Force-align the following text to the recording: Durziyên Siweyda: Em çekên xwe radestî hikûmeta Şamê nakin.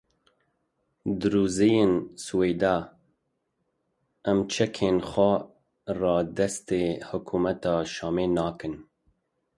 Durziyên 1.19 1.93
Siweyda: 2.23 2.75
Em 4.31 4.39
çekên 4.53 4.97
xwe 5.09 5.31
radestî 5.99 6.83
hikûmeta 7.07 7.75
Şamê 7.93 8.25
nakin. 8.35 8.75